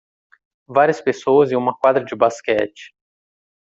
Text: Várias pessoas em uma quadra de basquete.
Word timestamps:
Várias 0.67 0.99
pessoas 0.99 1.51
em 1.51 1.55
uma 1.55 1.77
quadra 1.77 2.03
de 2.03 2.15
basquete. 2.15 2.91